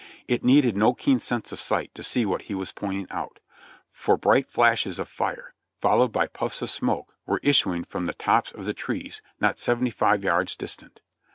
[0.27, 3.39] It needed no keen sense of sight to see what he was pointing out,
[3.87, 8.51] for bright flashes of fire, followed by puffs of smoke, were issuing from the tops
[8.51, 11.01] of the trees, not seventy five yards distant.